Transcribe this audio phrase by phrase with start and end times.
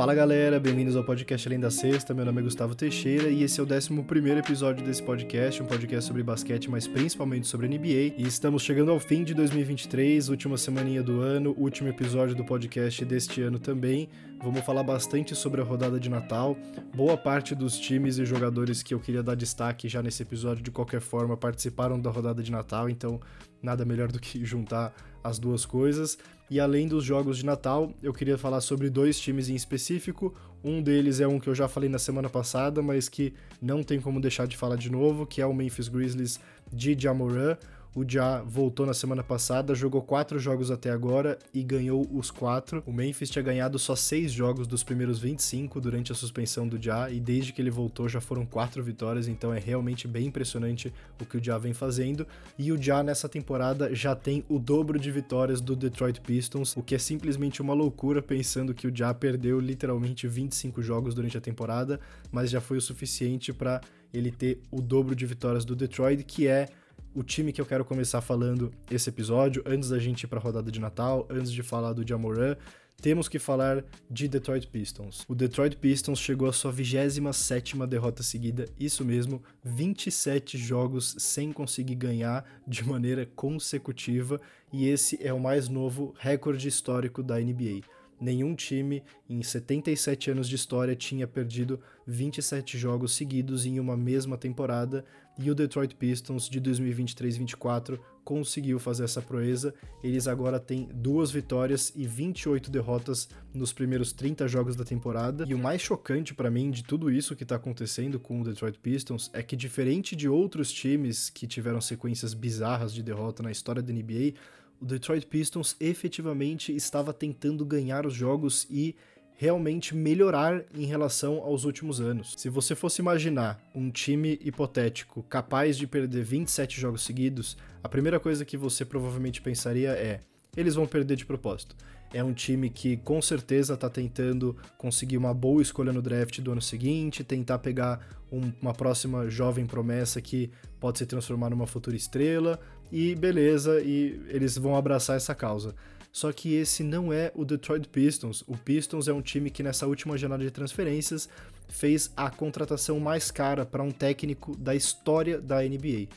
[0.00, 2.14] Fala galera, bem-vindos ao podcast Além da Sexta.
[2.14, 6.08] Meu nome é Gustavo Teixeira e esse é o 11 episódio desse podcast, um podcast
[6.08, 8.14] sobre basquete, mas principalmente sobre NBA.
[8.16, 13.04] E estamos chegando ao fim de 2023, última semaninha do ano, último episódio do podcast
[13.04, 14.08] deste ano também.
[14.42, 16.56] Vamos falar bastante sobre a rodada de Natal.
[16.94, 20.70] Boa parte dos times e jogadores que eu queria dar destaque já nesse episódio, de
[20.70, 23.20] qualquer forma, participaram da rodada de Natal, então
[23.62, 26.16] nada melhor do que juntar as duas coisas.
[26.50, 30.34] E além dos jogos de Natal, eu queria falar sobre dois times em específico.
[30.64, 33.32] Um deles é um que eu já falei na semana passada, mas que
[33.62, 36.40] não tem como deixar de falar de novo, que é o Memphis Grizzlies
[36.72, 37.56] de Jamoran.
[37.92, 42.84] O Ja voltou na semana passada, jogou quatro jogos até agora e ganhou os quatro.
[42.86, 47.10] O Memphis tinha ganhado só seis jogos dos primeiros 25 durante a suspensão do Ja,
[47.10, 51.24] e desde que ele voltou já foram quatro vitórias, então é realmente bem impressionante o
[51.24, 52.24] que o Ja vem fazendo.
[52.56, 56.82] E o Ja nessa temporada já tem o dobro de vitórias do Detroit Pistons, o
[56.84, 61.40] que é simplesmente uma loucura pensando que o Ja perdeu literalmente 25 jogos durante a
[61.40, 61.98] temporada,
[62.30, 63.80] mas já foi o suficiente para
[64.14, 66.68] ele ter o dobro de vitórias do Detroit, que é
[67.14, 70.42] o time que eu quero começar falando esse episódio, antes da gente ir para a
[70.42, 72.56] rodada de Natal, antes de falar do Jamoran,
[73.00, 75.24] temos que falar de Detroit Pistons.
[75.26, 81.94] O Detroit Pistons chegou à sua 27ª derrota seguida, isso mesmo, 27 jogos sem conseguir
[81.94, 84.40] ganhar de maneira consecutiva,
[84.72, 87.80] e esse é o mais novo recorde histórico da NBA.
[88.20, 94.36] Nenhum time em 77 anos de história tinha perdido 27 jogos seguidos em uma mesma
[94.36, 95.02] temporada
[95.40, 99.74] e o Detroit Pistons de 2023-24 conseguiu fazer essa proeza.
[100.04, 105.46] Eles agora têm duas vitórias e 28 derrotas nos primeiros 30 jogos da temporada.
[105.48, 108.78] E o mais chocante para mim de tudo isso que está acontecendo com o Detroit
[108.78, 113.82] Pistons é que, diferente de outros times que tiveram sequências bizarras de derrota na história
[113.82, 114.34] da NBA,
[114.80, 118.94] o Detroit Pistons efetivamente estava tentando ganhar os jogos e
[119.40, 122.34] realmente melhorar em relação aos últimos anos.
[122.36, 128.20] Se você fosse imaginar um time hipotético capaz de perder 27 jogos seguidos, a primeira
[128.20, 130.20] coisa que você provavelmente pensaria é:
[130.54, 131.74] eles vão perder de propósito.
[132.12, 136.52] É um time que com certeza está tentando conseguir uma boa escolha no draft do
[136.52, 141.96] ano seguinte, tentar pegar um, uma próxima jovem promessa que pode se transformar numa futura
[141.96, 142.60] estrela,
[142.92, 145.74] e beleza, e eles vão abraçar essa causa.
[146.12, 148.42] Só que esse não é o Detroit Pistons.
[148.46, 151.28] O Pistons é um time que nessa última jornada de transferências
[151.68, 156.08] fez a contratação mais cara para um técnico da história da NBA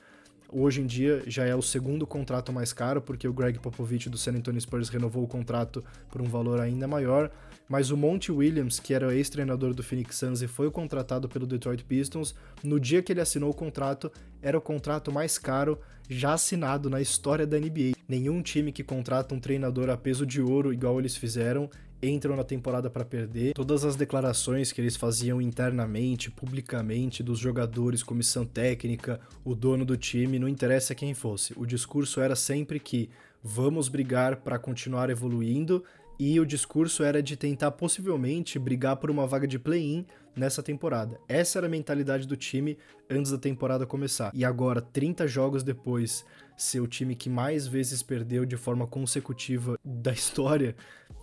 [0.53, 4.17] hoje em dia já é o segundo contrato mais caro, porque o Greg Popovich do
[4.17, 7.31] San Antonio Spurs renovou o contrato por um valor ainda maior,
[7.67, 11.83] mas o Monty Williams, que era ex-treinador do Phoenix Suns e foi contratado pelo Detroit
[11.83, 14.11] Pistons, no dia que ele assinou o contrato,
[14.41, 17.93] era o contrato mais caro já assinado na história da NBA.
[18.07, 21.69] Nenhum time que contrata um treinador a peso de ouro igual eles fizeram
[22.03, 23.53] entram na temporada para perder.
[23.53, 29.95] Todas as declarações que eles faziam internamente, publicamente, dos jogadores, comissão técnica, o dono do
[29.95, 31.53] time, não interessa quem fosse.
[31.55, 33.09] O discurso era sempre que
[33.41, 35.83] vamos brigar para continuar evoluindo
[36.19, 41.19] e o discurso era de tentar possivelmente brigar por uma vaga de play-in nessa temporada.
[41.27, 42.77] Essa era a mentalidade do time
[43.09, 44.31] antes da temporada começar.
[44.33, 46.25] E agora, 30 jogos depois,
[46.57, 50.75] ser o time que mais vezes perdeu de forma consecutiva da história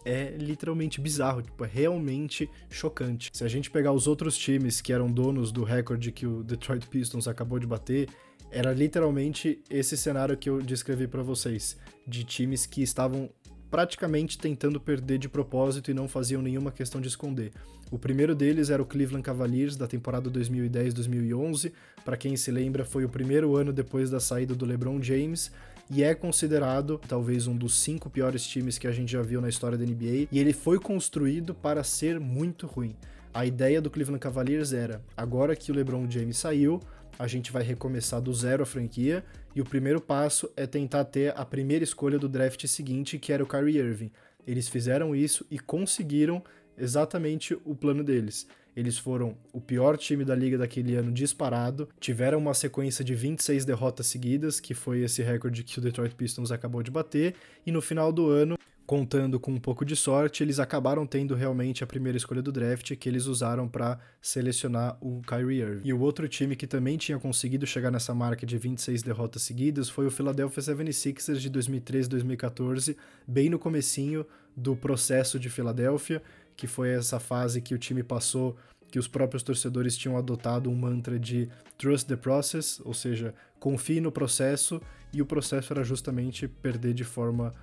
[0.05, 3.31] é literalmente bizarro, tipo, é realmente chocante.
[3.35, 6.87] Se a gente pegar os outros times que eram donos do recorde que o Detroit
[6.87, 8.09] Pistons acabou de bater,
[8.51, 11.77] era literalmente esse cenário que eu descrevi para vocês,
[12.07, 13.31] de times que estavam
[13.71, 17.53] praticamente tentando perder de propósito e não faziam nenhuma questão de esconder.
[17.91, 21.73] O primeiro deles era o Cleveland Cavaliers da temporada 2010-2011.
[22.05, 25.51] Para quem se lembra, foi o primeiro ano depois da saída do LeBron James
[25.91, 29.49] e é considerado talvez um dos cinco piores times que a gente já viu na
[29.49, 30.29] história da NBA.
[30.31, 32.95] E ele foi construído para ser muito ruim.
[33.35, 36.81] A ideia do Cleveland Cavaliers era: agora que o LeBron James saiu,
[37.19, 39.25] a gente vai recomeçar do zero a franquia
[39.55, 43.43] e o primeiro passo é tentar ter a primeira escolha do draft seguinte, que era
[43.43, 44.11] o Kyrie Irving.
[44.47, 46.43] Eles fizeram isso e conseguiram
[46.77, 48.47] exatamente o plano deles.
[48.75, 53.65] Eles foram o pior time da liga daquele ano disparado, tiveram uma sequência de 26
[53.65, 57.35] derrotas seguidas, que foi esse recorde que o Detroit Pistons acabou de bater,
[57.67, 58.57] e no final do ano
[58.91, 62.97] contando com um pouco de sorte, eles acabaram tendo realmente a primeira escolha do draft
[62.97, 65.89] que eles usaram para selecionar o Kyrie Irving.
[65.89, 69.89] E o outro time que também tinha conseguido chegar nessa marca de 26 derrotas seguidas
[69.89, 72.97] foi o Philadelphia 76ers de 2013-2014,
[73.29, 74.27] bem no comecinho
[74.57, 76.21] do processo de Filadélfia,
[76.57, 78.57] que foi essa fase que o time passou
[78.91, 81.49] que os próprios torcedores tinham adotado um mantra de
[81.79, 84.83] trust the process, ou seja, confie no processo,
[85.13, 87.55] e o processo era justamente perder de forma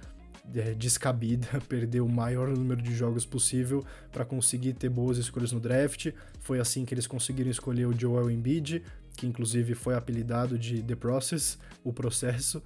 [0.55, 5.59] é, descabida, perder o maior número de jogos possível para conseguir ter boas escolhas no
[5.59, 6.11] draft.
[6.39, 8.83] Foi assim que eles conseguiram escolher o Joel Embiid,
[9.15, 12.61] que inclusive foi apelidado de The Process, o processo.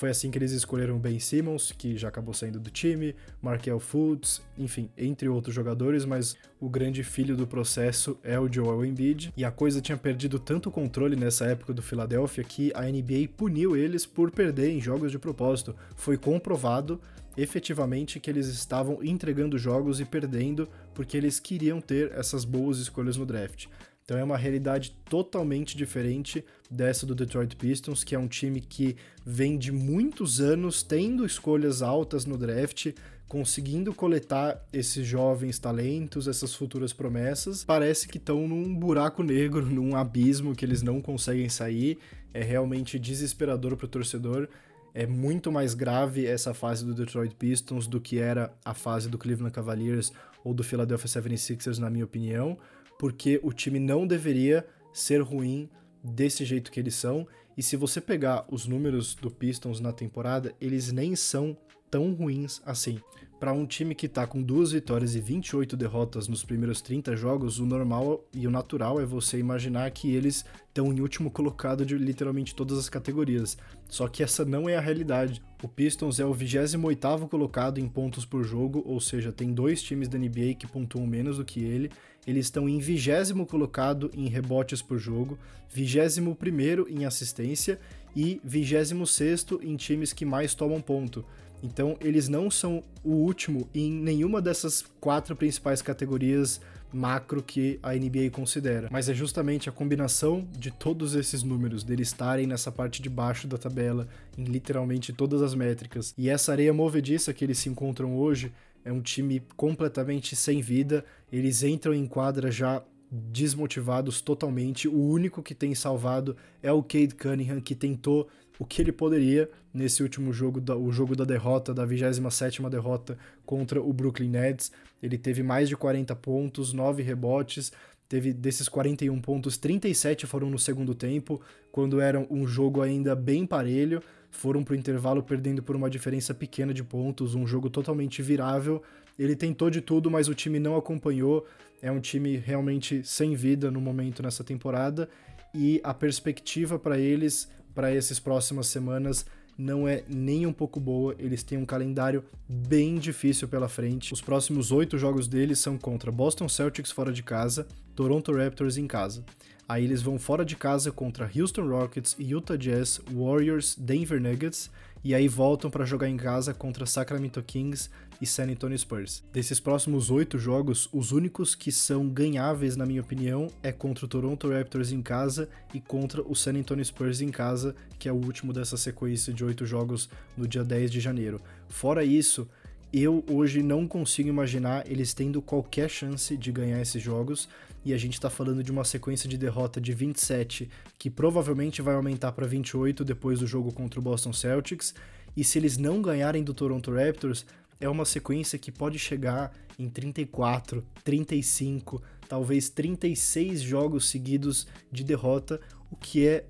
[0.00, 4.40] Foi assim que eles escolheram Ben Simmons, que já acabou saindo do time, Markel Fultz,
[4.56, 9.30] enfim, entre outros jogadores, mas o grande filho do processo é o Joel Embiid.
[9.36, 13.76] E a coisa tinha perdido tanto controle nessa época do Philadelphia que a NBA puniu
[13.76, 15.76] eles por perder em jogos de propósito.
[15.94, 16.98] Foi comprovado
[17.42, 23.16] efetivamente que eles estavam entregando jogos e perdendo porque eles queriam ter essas boas escolhas
[23.16, 23.66] no draft.
[24.04, 28.96] Então é uma realidade totalmente diferente dessa do Detroit Pistons, que é um time que
[29.24, 32.92] vem de muitos anos tendo escolhas altas no draft,
[33.28, 37.62] conseguindo coletar esses jovens talentos, essas futuras promessas.
[37.62, 41.96] Parece que estão num buraco negro, num abismo que eles não conseguem sair.
[42.34, 44.48] É realmente desesperador para o torcedor.
[44.92, 49.18] É muito mais grave essa fase do Detroit Pistons do que era a fase do
[49.18, 50.12] Cleveland Cavaliers
[50.44, 52.58] ou do Philadelphia 76ers, na minha opinião
[53.00, 55.70] porque o time não deveria ser ruim
[56.04, 57.26] desse jeito que eles são.
[57.56, 61.56] E se você pegar os números do Pistons na temporada, eles nem são
[61.90, 63.00] tão ruins assim.
[63.40, 67.58] Para um time que tá com duas vitórias e 28 derrotas nos primeiros 30 jogos,
[67.58, 71.96] o normal e o natural é você imaginar que eles estão em último colocado de
[71.96, 73.56] literalmente todas as categorias.
[73.88, 75.42] Só que essa não é a realidade.
[75.62, 80.06] O Pistons é o 28º colocado em pontos por jogo, ou seja, tem dois times
[80.06, 81.90] da NBA que pontuam menos do que ele.
[82.26, 87.80] Eles estão em vigésimo colocado em rebotes por jogo, vigésimo primeiro em assistência
[88.14, 91.24] e vigésimo sexto em times que mais tomam ponto.
[91.62, 96.60] Então, eles não são o último em nenhuma dessas quatro principais categorias
[96.92, 98.88] macro que a NBA considera.
[98.90, 103.46] Mas é justamente a combinação de todos esses números, deles estarem nessa parte de baixo
[103.46, 106.14] da tabela, em literalmente todas as métricas.
[106.16, 108.52] E essa areia movediça que eles se encontram hoje
[108.84, 111.04] é um time completamente sem vida.
[111.30, 114.86] Eles entram em quadra já desmotivados totalmente.
[114.86, 118.28] O único que tem salvado é o Cade Cunningham, que tentou
[118.60, 123.16] o que ele poderia nesse último jogo, o jogo da derrota, da 27ª derrota
[123.46, 124.70] contra o Brooklyn Nets.
[125.02, 127.72] Ele teve mais de 40 pontos, 9 rebotes,
[128.06, 131.40] teve desses 41 pontos, 37 foram no segundo tempo,
[131.72, 136.34] quando era um jogo ainda bem parelho, foram para o intervalo perdendo por uma diferença
[136.34, 138.82] pequena de pontos, um jogo totalmente virável.
[139.18, 141.46] Ele tentou de tudo, mas o time não acompanhou.
[141.80, 145.08] É um time realmente sem vida no momento nessa temporada
[145.54, 149.24] e a perspectiva para eles para essas próximas semanas
[149.56, 151.14] não é nem um pouco boa.
[151.18, 154.12] Eles têm um calendário bem difícil pela frente.
[154.14, 158.86] Os próximos oito jogos deles são contra Boston Celtics fora de casa, Toronto Raptors em
[158.86, 159.24] casa.
[159.68, 164.70] Aí eles vão fora de casa contra Houston Rockets, Utah Jazz, Warriors, Denver Nuggets
[165.04, 167.88] e aí voltam para jogar em casa contra Sacramento Kings
[168.20, 169.22] e San Antonio Spurs.
[169.32, 174.08] Desses próximos oito jogos, os únicos que são ganháveis, na minha opinião, é contra o
[174.08, 178.16] Toronto Raptors em casa e contra o San Antonio Spurs em casa, que é o
[178.16, 181.40] último dessa sequência de oito jogos no dia 10 de janeiro.
[181.68, 182.48] Fora isso,
[182.92, 187.48] eu hoje não consigo imaginar eles tendo qualquer chance de ganhar esses jogos.
[187.84, 190.68] E a gente está falando de uma sequência de derrota de 27,
[190.98, 194.92] que provavelmente vai aumentar para 28 depois do jogo contra o Boston Celtics.
[195.36, 197.46] E se eles não ganharem do Toronto Raptors,
[197.80, 205.60] é uma sequência que pode chegar em 34, 35, talvez 36 jogos seguidos de derrota,
[205.90, 206.44] o que é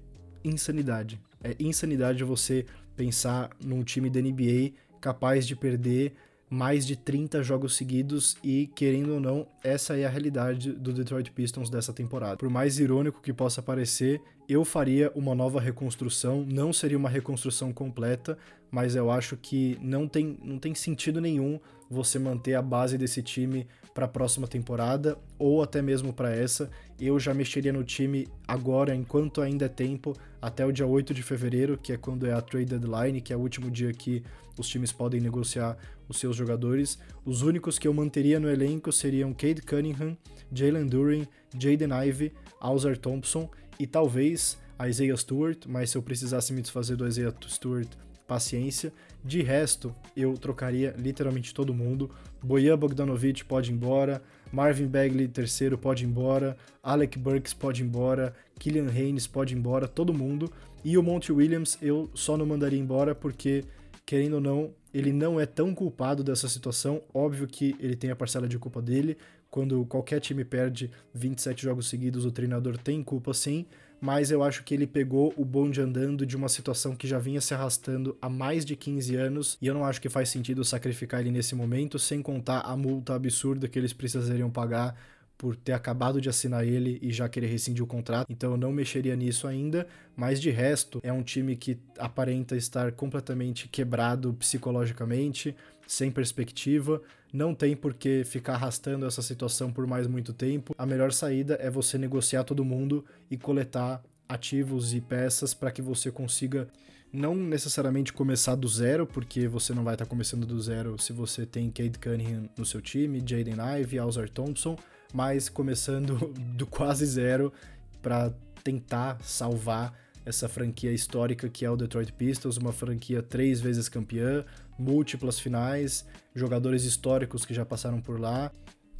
[0.44, 1.20] insanidade.
[1.42, 6.12] É insanidade você pensar num time da NBA capaz de perder
[6.50, 11.30] mais de 30 jogos seguidos e, querendo ou não, essa é a realidade do Detroit
[11.30, 12.36] Pistons dessa temporada.
[12.36, 17.72] Por mais irônico que possa parecer, eu faria uma nova reconstrução, não seria uma reconstrução
[17.72, 18.36] completa,
[18.70, 21.58] mas eu acho que não tem, não tem sentido nenhum
[21.90, 26.70] você manter a base desse time para a próxima temporada ou até mesmo para essa.
[26.98, 31.22] Eu já mexeria no time agora, enquanto ainda é tempo, até o dia 8 de
[31.22, 34.22] fevereiro, que é quando é a trade deadline, que é o último dia que
[34.56, 35.76] os times podem negociar
[36.08, 36.98] os seus jogadores.
[37.24, 40.16] Os únicos que eu manteria no elenco seriam Cade Cunningham,
[40.52, 41.26] Jalen Duren,
[41.58, 47.06] Jaden Ivey, Alzar Thompson e talvez Isaiah Stewart, mas se eu precisasse me desfazer do
[47.06, 47.88] Isaiah Stewart,
[48.30, 48.92] paciência.
[49.24, 52.08] De resto, eu trocaria literalmente todo mundo.
[52.40, 54.22] Bojan Bogdanovic pode ir embora,
[54.52, 59.58] Marvin Bagley terceiro pode ir embora, Alec Burks pode ir embora, Killian Haynes pode ir
[59.58, 60.48] embora, todo mundo.
[60.84, 63.64] E o Monty Williams eu só não mandaria embora porque,
[64.06, 67.02] querendo ou não, ele não é tão culpado dessa situação.
[67.12, 69.16] Óbvio que ele tem a parcela de culpa dele.
[69.50, 73.66] Quando qualquer time perde 27 jogos seguidos, o treinador tem culpa sim,
[74.00, 77.40] mas eu acho que ele pegou o bonde andando de uma situação que já vinha
[77.40, 81.20] se arrastando há mais de 15 anos, e eu não acho que faz sentido sacrificar
[81.20, 84.96] ele nesse momento, sem contar a multa absurda que eles precisariam pagar
[85.40, 88.70] por ter acabado de assinar ele e já querer rescindir o contrato, então eu não
[88.70, 95.56] mexeria nisso ainda, mas de resto é um time que aparenta estar completamente quebrado psicologicamente,
[95.90, 100.72] sem perspectiva, não tem por que ficar arrastando essa situação por mais muito tempo.
[100.78, 105.82] A melhor saída é você negociar todo mundo e coletar ativos e peças para que
[105.82, 106.68] você consiga
[107.12, 111.44] não necessariamente começar do zero, porque você não vai estar começando do zero se você
[111.44, 114.78] tem Cade Cunningham no seu time, Jaden Ive, Alzar Thompson,
[115.12, 117.52] mas começando do quase zero
[118.00, 118.32] para
[118.62, 119.92] tentar salvar
[120.24, 124.44] essa franquia histórica que é o Detroit Pistons, uma franquia três vezes campeã,
[124.78, 128.50] múltiplas finais, jogadores históricos que já passaram por lá.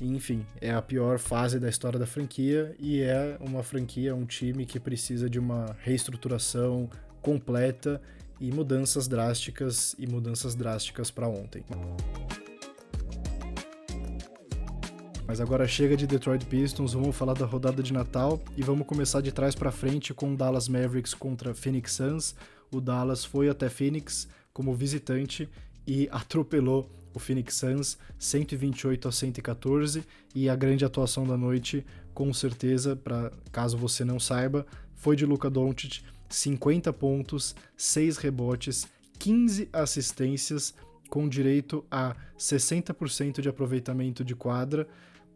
[0.01, 4.65] Enfim, é a pior fase da história da franquia e é uma franquia, um time
[4.65, 6.89] que precisa de uma reestruturação
[7.21, 8.01] completa
[8.41, 11.63] e mudanças drásticas e mudanças drásticas para ontem.
[15.31, 19.21] Mas agora chega de Detroit Pistons, vamos falar da rodada de Natal e vamos começar
[19.21, 22.35] de trás para frente com o Dallas Mavericks contra Phoenix Suns.
[22.69, 25.49] O Dallas foi até Phoenix como visitante
[25.87, 30.03] e atropelou o Phoenix Suns 128 a 114
[30.35, 35.25] e a grande atuação da noite, com certeza, para caso você não saiba, foi de
[35.25, 40.75] Luka Doncic, 50 pontos, 6 rebotes, 15 assistências
[41.09, 44.89] com direito a 60% de aproveitamento de quadra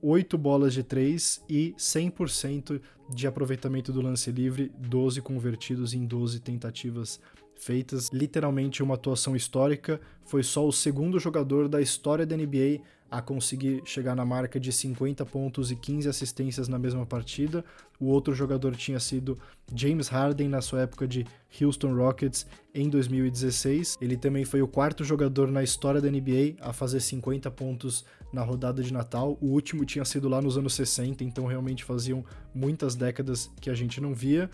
[0.02, 6.40] 8 bolas de 3 e 100% de aproveitamento do lance livre, 12 convertidos em 12
[6.40, 7.20] tentativas
[7.56, 8.10] feitas.
[8.12, 10.00] Literalmente uma atuação histórica.
[10.24, 14.72] Foi só o segundo jogador da história da NBA a conseguir chegar na marca de
[14.72, 17.64] 50 pontos e 15 assistências na mesma partida.
[18.00, 19.38] O outro jogador tinha sido
[19.72, 21.24] James Harden na sua época de
[21.60, 23.98] Houston Rockets em 2016.
[24.00, 28.42] Ele também foi o quarto jogador na história da NBA a fazer 50 pontos na
[28.42, 29.38] rodada de Natal.
[29.40, 32.24] O último tinha sido lá nos anos 60, então realmente faziam
[32.54, 34.50] muitas décadas que a gente não via.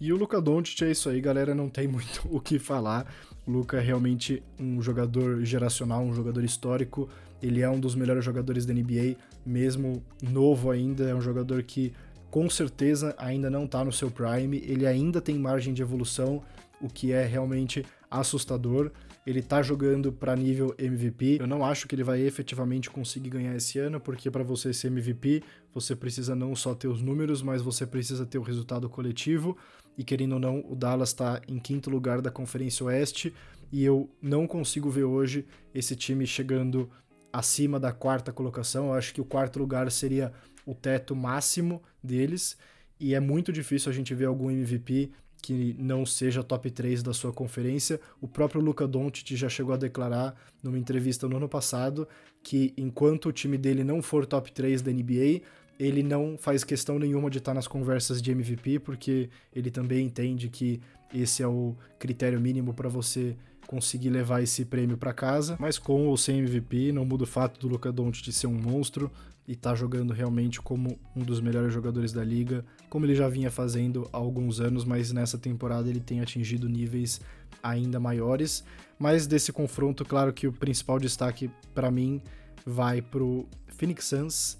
[0.00, 3.06] E o Luca Doncic é isso aí, galera, não tem muito o que falar.
[3.46, 7.08] O Luca é realmente um jogador geracional, um jogador histórico.
[7.42, 11.92] Ele é um dos melhores jogadores da NBA, mesmo novo ainda, é um jogador que
[12.30, 16.42] com certeza ainda não está no seu prime, ele ainda tem margem de evolução,
[16.80, 18.90] o que é realmente assustador.
[19.26, 21.38] Ele tá jogando para nível MVP.
[21.40, 24.88] Eu não acho que ele vai efetivamente conseguir ganhar esse ano, porque para você ser
[24.88, 29.56] MVP, você precisa não só ter os números, mas você precisa ter o resultado coletivo.
[29.96, 33.32] E querendo ou não, o Dallas está em quinto lugar da Conferência Oeste,
[33.72, 36.90] e eu não consigo ver hoje esse time chegando
[37.32, 38.88] acima da quarta colocação.
[38.88, 40.32] Eu acho que o quarto lugar seria
[40.66, 42.56] o teto máximo deles,
[43.00, 45.10] e é muito difícil a gente ver algum MVP
[45.44, 48.00] que não seja top 3 da sua conferência.
[48.18, 52.08] O próprio Luca Doncic já chegou a declarar numa entrevista no ano passado
[52.42, 55.42] que enquanto o time dele não for top 3 da NBA,
[55.78, 60.48] ele não faz questão nenhuma de estar nas conversas de MVP, porque ele também entende
[60.48, 60.80] que
[61.12, 63.36] esse é o critério mínimo para você
[63.66, 65.58] conseguir levar esse prêmio para casa.
[65.60, 69.10] Mas com ou sem MVP, não muda o fato do Luca Doncic ser um monstro
[69.46, 73.50] e tá jogando realmente como um dos melhores jogadores da liga, como ele já vinha
[73.50, 77.20] fazendo há alguns anos, mas nessa temporada ele tem atingido níveis
[77.60, 78.62] ainda maiores.
[78.96, 82.22] Mas desse confronto, claro que o principal destaque para mim
[82.64, 84.58] vai pro Phoenix Suns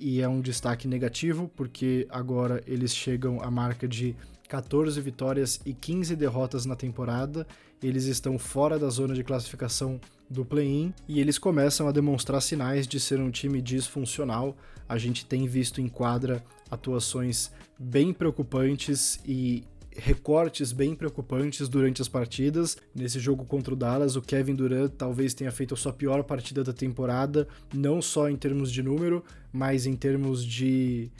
[0.00, 4.16] e é um destaque negativo porque agora eles chegam à marca de
[4.48, 7.46] 14 vitórias e 15 derrotas na temporada.
[7.82, 12.86] Eles estão fora da zona de classificação do play-in e eles começam a demonstrar sinais
[12.86, 14.56] de ser um time disfuncional.
[14.88, 19.64] A gente tem visto em quadra atuações bem preocupantes e
[19.98, 22.76] recortes bem preocupantes durante as partidas.
[22.94, 26.62] Nesse jogo contra o Dallas, o Kevin Durant talvez tenha feito a sua pior partida
[26.62, 31.10] da temporada, não só em termos de número, mas em termos de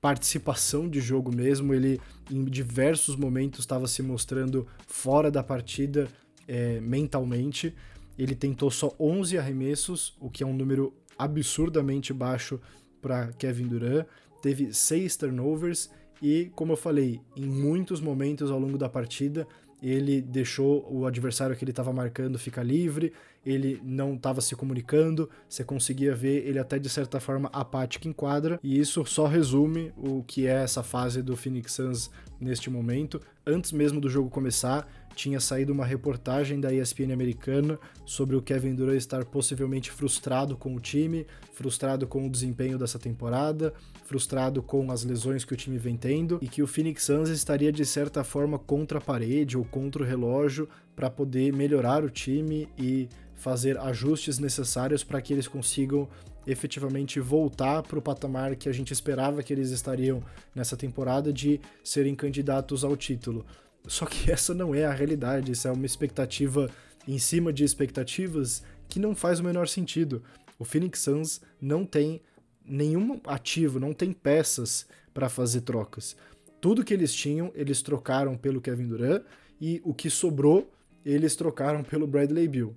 [0.00, 1.74] participação de jogo mesmo.
[1.74, 6.08] Ele, em diversos momentos, estava se mostrando fora da partida
[6.48, 7.74] é, mentalmente.
[8.18, 12.60] Ele tentou só 11 arremessos, o que é um número absurdamente baixo
[13.00, 14.06] para Kevin Durant.
[14.42, 15.90] Teve seis turnovers
[16.22, 19.46] e, como eu falei, em muitos momentos ao longo da partida,
[19.82, 23.12] ele deixou o adversário que ele estava marcando ficar livre,
[23.44, 28.12] ele não estava se comunicando, você conseguia ver ele até de certa forma apático em
[28.12, 32.10] quadra, e isso só resume o que é essa fase do Phoenix Suns
[32.40, 33.20] neste momento.
[33.46, 38.74] Antes mesmo do jogo começar, tinha saído uma reportagem da ESPN americana sobre o Kevin
[38.74, 43.74] Durant estar possivelmente frustrado com o time, frustrado com o desempenho dessa temporada,
[44.10, 47.70] frustrado com as lesões que o time vem tendo e que o Phoenix Suns estaria
[47.70, 52.68] de certa forma contra a parede ou contra o relógio para poder melhorar o time
[52.76, 56.08] e fazer ajustes necessários para que eles consigam
[56.44, 60.20] efetivamente voltar para o patamar que a gente esperava que eles estariam
[60.52, 63.46] nessa temporada de serem candidatos ao título.
[63.86, 66.68] Só que essa não é a realidade, isso é uma expectativa
[67.06, 70.20] em cima de expectativas que não faz o menor sentido.
[70.58, 72.20] O Phoenix Suns não tem
[72.70, 76.16] nenhum ativo, não tem peças para fazer trocas.
[76.60, 79.22] Tudo que eles tinham, eles trocaram pelo Kevin Durant
[79.60, 80.70] e o que sobrou,
[81.04, 82.74] eles trocaram pelo Bradley Beal.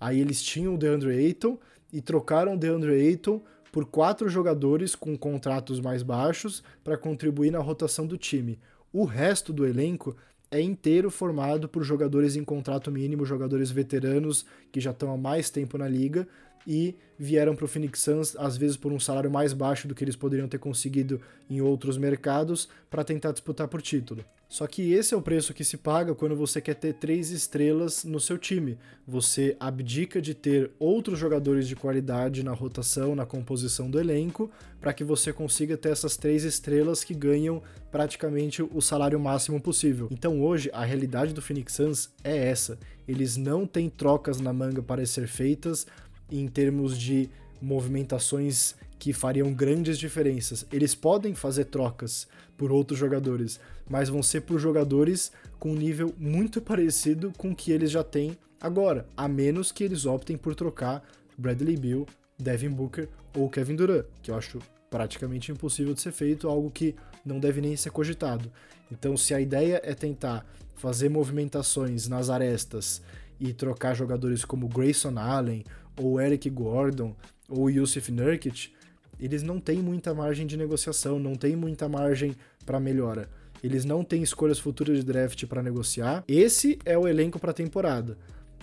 [0.00, 1.58] Aí eles tinham o DeAndre Ayton
[1.92, 7.58] e trocaram o DeAndre Ayton por quatro jogadores com contratos mais baixos para contribuir na
[7.58, 8.58] rotação do time.
[8.92, 10.16] O resto do elenco
[10.50, 15.50] é inteiro formado por jogadores em contrato mínimo, jogadores veteranos que já estão há mais
[15.50, 16.26] tempo na liga
[16.66, 20.04] e vieram para o Phoenix Suns, às vezes por um salário mais baixo do que
[20.04, 24.24] eles poderiam ter conseguido em outros mercados, para tentar disputar por título.
[24.48, 28.04] Só que esse é o preço que se paga quando você quer ter três estrelas
[28.04, 28.78] no seu time.
[29.06, 34.48] Você abdica de ter outros jogadores de qualidade na rotação, na composição do elenco,
[34.80, 40.06] para que você consiga ter essas três estrelas que ganham praticamente o salário máximo possível.
[40.12, 42.78] Então hoje a realidade do Phoenix Suns é essa.
[43.08, 45.86] Eles não têm trocas na manga para ser feitas
[46.30, 47.28] em termos de
[47.60, 50.66] movimentações que fariam grandes diferenças.
[50.72, 56.14] Eles podem fazer trocas por outros jogadores, mas vão ser por jogadores com um nível
[56.18, 60.54] muito parecido com o que eles já têm agora, a menos que eles optem por
[60.54, 61.02] trocar
[61.36, 62.06] Bradley Beal,
[62.38, 64.58] Devin Booker ou Kevin Durant, que eu acho
[64.90, 68.50] praticamente impossível de ser feito, algo que não deve nem ser cogitado.
[68.90, 73.02] Então, se a ideia é tentar fazer movimentações nas arestas
[73.38, 75.64] e trocar jogadores como Grayson Allen
[76.00, 77.14] ou Eric Gordon
[77.48, 78.72] ou Yusuf Nurkic,
[79.18, 82.34] eles não têm muita margem de negociação, não têm muita margem
[82.64, 83.28] para melhora.
[83.62, 86.22] Eles não têm escolhas futuras de draft para negociar.
[86.28, 88.18] Esse é o elenco para a temporada.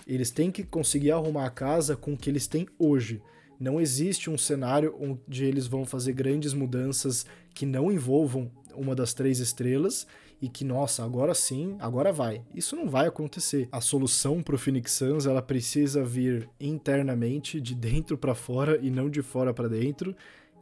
[0.06, 3.20] Eles têm que conseguir arrumar a casa com o que eles têm hoje.
[3.58, 9.14] Não existe um cenário onde eles vão fazer grandes mudanças que não envolvam uma das
[9.14, 10.06] três estrelas
[10.44, 12.42] e que, nossa, agora sim, agora vai.
[12.54, 13.66] Isso não vai acontecer.
[13.72, 18.90] A solução para o Phoenix Suns, ela precisa vir internamente, de dentro para fora e
[18.90, 20.14] não de fora para dentro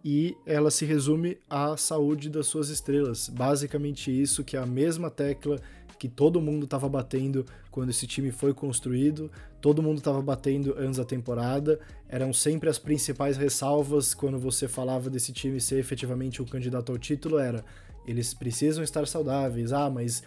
[0.04, 3.28] e ela se resume à saúde das suas estrelas.
[3.28, 5.60] Basicamente isso que é a mesma tecla
[5.98, 10.96] que todo mundo estava batendo quando esse time foi construído, todo mundo estava batendo antes
[10.96, 16.44] da temporada, eram sempre as principais ressalvas quando você falava desse time ser efetivamente um
[16.44, 17.64] candidato ao título, era
[18.06, 20.22] eles precisam estar saudáveis, ah, mas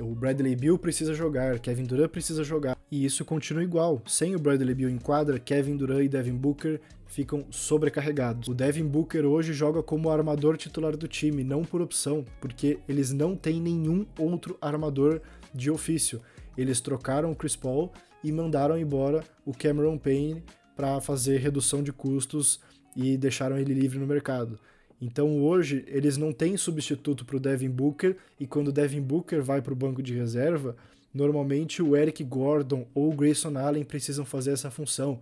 [0.00, 2.76] o Bradley Beal precisa jogar, Kevin Durant precisa jogar.
[2.90, 4.02] E isso continua igual.
[4.06, 8.48] Sem o Bradley Beal em quadra, Kevin Durant e Devin Booker ficam sobrecarregados.
[8.48, 13.12] O Devin Booker hoje joga como armador titular do time, não por opção, porque eles
[13.12, 15.20] não têm nenhum outro armador
[15.54, 16.20] de ofício.
[16.58, 20.42] Eles trocaram o Chris Paul e mandaram embora o Cameron Payne
[20.74, 22.60] para fazer redução de custos
[22.96, 24.58] e deixaram ele livre no mercado.
[25.04, 29.42] Então hoje eles não têm substituto para o Devin Booker e quando o Devin Booker
[29.42, 30.74] vai para o banco de reserva,
[31.12, 35.20] normalmente o Eric Gordon ou o Grayson Allen precisam fazer essa função.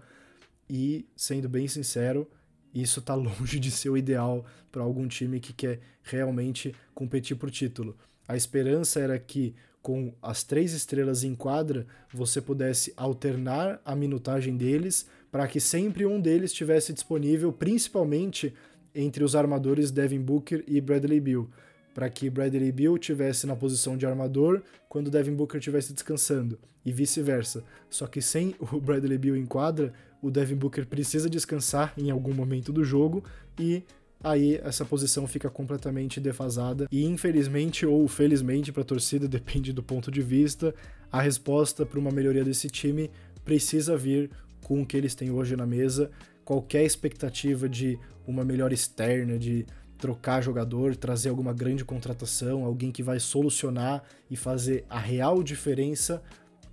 [0.71, 2.31] E, sendo bem sincero,
[2.73, 7.51] isso está longe de ser o ideal para algum time que quer realmente competir por
[7.51, 7.97] título.
[8.29, 14.57] A esperança era que, com as três estrelas em quadra, você pudesse alternar a minutagem
[14.57, 18.55] deles para que sempre um deles estivesse disponível, principalmente
[18.95, 21.49] entre os armadores Devin Booker e Bradley Beal,
[21.95, 26.93] para que Bradley Beal tivesse na posição de armador quando Devin Booker estivesse descansando, e
[26.93, 27.65] vice-versa.
[27.89, 32.33] Só que sem o Bradley Beal em quadra, o Devin Booker precisa descansar em algum
[32.33, 33.25] momento do jogo
[33.59, 33.83] e
[34.23, 36.87] aí essa posição fica completamente defasada.
[36.91, 40.75] E infelizmente ou felizmente para a torcida, depende do ponto de vista,
[41.11, 43.11] a resposta para uma melhoria desse time
[43.45, 44.31] precisa vir
[44.63, 46.11] com o que eles têm hoje na mesa.
[46.45, 49.67] Qualquer expectativa de uma melhora externa, de
[49.99, 56.21] trocar jogador, trazer alguma grande contratação, alguém que vai solucionar e fazer a real diferença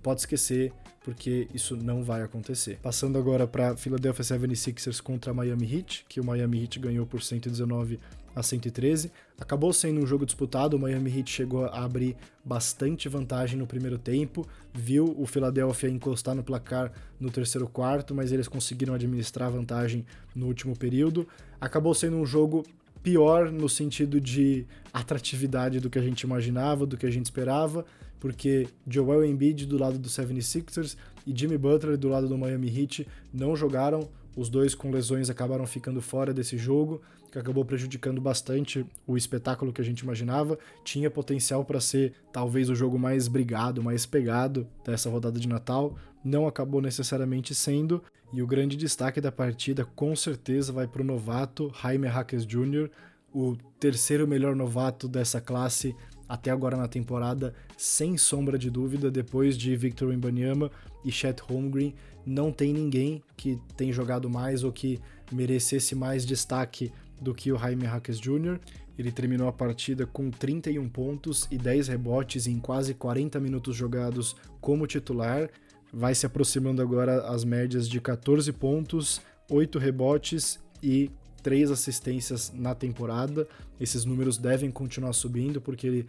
[0.02, 0.72] pode esquecer,
[1.04, 2.78] porque isso não vai acontecer.
[2.82, 8.00] Passando agora para Philadelphia 76ers contra Miami Heat, que o Miami Heat ganhou por 119
[8.34, 9.12] a 113.
[9.40, 13.96] Acabou sendo um jogo disputado, o Miami Heat chegou a abrir bastante vantagem no primeiro
[13.96, 19.52] tempo, viu o Philadelphia encostar no placar no terceiro quarto, mas eles conseguiram administrar a
[19.52, 20.04] vantagem
[20.36, 21.26] no último período.
[21.58, 22.64] Acabou sendo um jogo
[23.02, 27.86] pior no sentido de atratividade do que a gente imaginava, do que a gente esperava,
[28.20, 33.08] porque Joel Embiid do lado do 76ers e Jimmy Butler do lado do Miami Heat
[33.32, 37.00] não jogaram, os dois com lesões acabaram ficando fora desse jogo,
[37.30, 40.58] que acabou prejudicando bastante o espetáculo que a gente imaginava.
[40.84, 45.96] Tinha potencial para ser talvez o jogo mais brigado, mais pegado dessa rodada de Natal,
[46.24, 48.02] não acabou necessariamente sendo.
[48.32, 52.88] E o grande destaque da partida com certeza vai para o novato Jaime Hackers Jr.,
[53.32, 55.94] o terceiro melhor novato dessa classe
[56.28, 60.70] até agora na temporada, sem sombra de dúvida, depois de Victor Wembanyama
[61.04, 61.92] e Chet Holmgren,
[62.24, 65.00] não tem ninguém que tem jogado mais ou que
[65.32, 68.58] merecesse mais destaque do que o Jaime Hackers Jr.
[68.98, 74.36] Ele terminou a partida com 31 pontos e 10 rebotes em quase 40 minutos jogados
[74.60, 75.48] como titular.
[75.92, 81.10] Vai se aproximando agora as médias de 14 pontos, 8 rebotes e
[81.42, 83.46] três assistências na temporada.
[83.80, 86.06] Esses números devem continuar subindo porque ele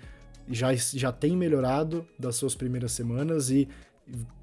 [0.49, 3.67] já, já tem melhorado das suas primeiras semanas e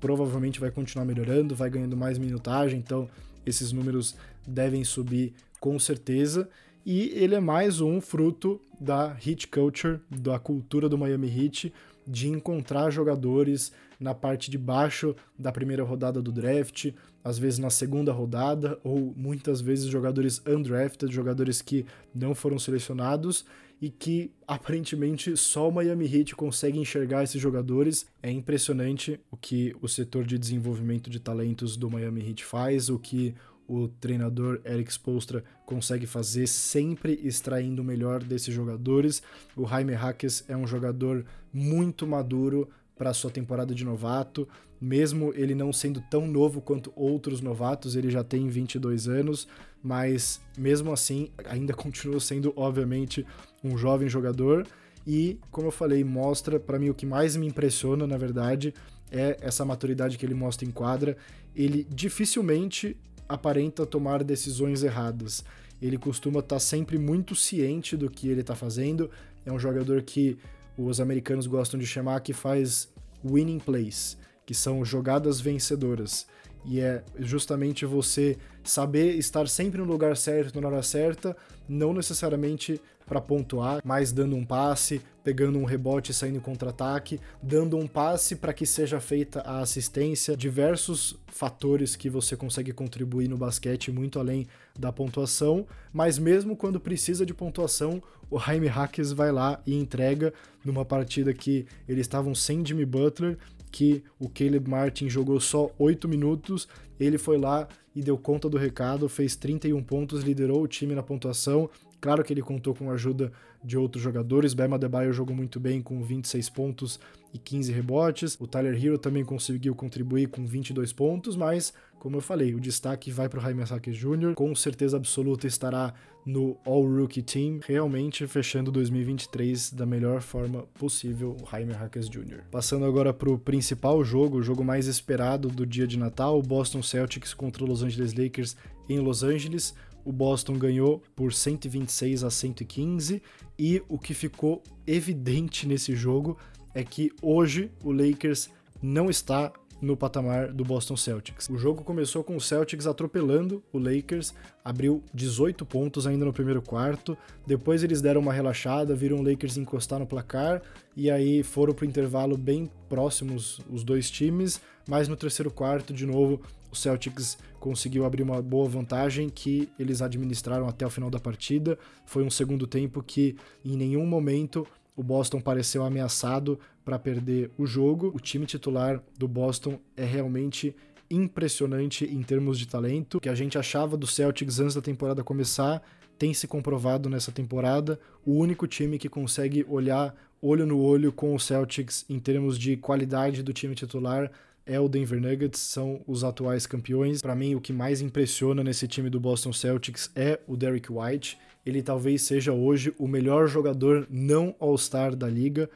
[0.00, 3.08] provavelmente vai continuar melhorando, vai ganhando mais minutagem, então
[3.44, 6.48] esses números devem subir com certeza.
[6.84, 11.72] E ele é mais um fruto da hit culture, da cultura do Miami Heat,
[12.06, 16.92] de encontrar jogadores na parte de baixo da primeira rodada do draft,
[17.22, 23.44] às vezes na segunda rodada, ou muitas vezes jogadores undrafted, jogadores que não foram selecionados
[23.80, 28.06] e que aparentemente só o Miami Heat consegue enxergar esses jogadores.
[28.22, 32.98] É impressionante o que o setor de desenvolvimento de talentos do Miami Heat faz, o
[32.98, 33.34] que
[33.68, 39.22] o treinador Eric Spolstra consegue fazer, sempre extraindo o melhor desses jogadores.
[39.54, 44.48] O Jaime Hackes é um jogador muito maduro para sua temporada de novato,
[44.80, 49.46] mesmo ele não sendo tão novo quanto outros novatos, ele já tem 22 anos,
[49.82, 53.24] mas mesmo assim ainda continua sendo obviamente
[53.62, 54.66] um jovem jogador
[55.06, 58.74] e, como eu falei, mostra para mim o que mais me impressiona, na verdade,
[59.10, 61.16] é essa maturidade que ele mostra em quadra.
[61.56, 62.94] Ele dificilmente
[63.28, 65.44] aparenta tomar decisões erradas.
[65.80, 69.10] Ele costuma estar tá sempre muito ciente do que ele está fazendo.
[69.44, 70.38] É um jogador que
[70.76, 72.88] os americanos gostam de chamar que faz
[73.24, 76.26] winning plays, que são jogadas vencedoras.
[76.64, 81.36] E é justamente você saber estar sempre no lugar certo, na hora certa,
[81.68, 87.76] não necessariamente para pontuar, mas dando um passe, pegando um rebote e saindo contra-ataque, dando
[87.76, 93.36] um passe para que seja feita a assistência, diversos fatores que você consegue contribuir no
[93.36, 94.46] basquete muito além
[94.78, 100.32] da pontuação, mas mesmo quando precisa de pontuação, o Jaime Hackes vai lá e entrega
[100.64, 103.38] numa partida que eles estavam sem Jimmy Butler,
[103.70, 106.68] que o Caleb Martin jogou só 8 minutos,
[106.98, 111.02] ele foi lá e deu conta do recado, fez 31 pontos, liderou o time na
[111.02, 111.68] pontuação,
[112.00, 113.32] Claro que ele contou com a ajuda
[113.62, 114.54] de outros jogadores.
[114.54, 117.00] Bam Adebayo jogou muito bem com 26 pontos
[117.32, 118.36] e 15 rebotes.
[118.40, 123.10] O Tyler Hero também conseguiu contribuir com 22 pontos, mas, como eu falei, o destaque
[123.10, 124.34] vai para o Jaime Hackett Jr.
[124.34, 125.92] Com certeza absoluta estará
[126.24, 132.42] no All-Rookie Team, realmente fechando 2023 da melhor forma possível, o Jaime Hackett Jr.
[132.50, 136.42] Passando agora para o principal jogo, o jogo mais esperado do dia de Natal, o
[136.42, 138.56] Boston Celtics contra o Los Angeles Lakers
[138.90, 139.74] em Los Angeles
[140.08, 143.22] o Boston ganhou por 126 a 115
[143.58, 146.38] e o que ficou evidente nesse jogo
[146.74, 148.48] é que hoje o Lakers
[148.80, 151.50] não está no patamar do Boston Celtics.
[151.50, 154.32] O jogo começou com o Celtics atropelando o Lakers,
[154.64, 157.16] abriu 18 pontos ainda no primeiro quarto,
[157.46, 160.62] depois eles deram uma relaxada, viram o Lakers encostar no placar
[160.96, 165.92] e aí foram para o intervalo bem próximos os dois times, mas no terceiro quarto,
[165.92, 166.40] de novo,
[166.78, 171.78] Celtics conseguiu abrir uma boa vantagem que eles administraram até o final da partida.
[172.06, 177.66] Foi um segundo tempo que em nenhum momento o Boston pareceu ameaçado para perder o
[177.66, 178.10] jogo.
[178.14, 180.74] O time titular do Boston é realmente
[181.10, 183.18] impressionante em termos de talento.
[183.18, 185.82] O que a gente achava do Celtics antes da temporada começar
[186.18, 187.98] tem se comprovado nessa temporada.
[188.26, 192.76] O único time que consegue olhar olho no olho com o Celtics em termos de
[192.76, 194.30] qualidade do time titular
[194.68, 197.22] é o Denver Nuggets, são os atuais campeões.
[197.22, 201.38] Para mim, o que mais impressiona nesse time do Boston Celtics é o Derrick White.
[201.64, 205.68] Ele talvez seja hoje o melhor jogador não All-Star da liga.